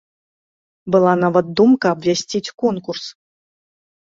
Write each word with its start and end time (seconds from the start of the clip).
Была 0.95 1.11
нават 1.23 1.45
думка 1.59 1.85
абвясціць 1.99 2.53
конкурс. 2.65 3.05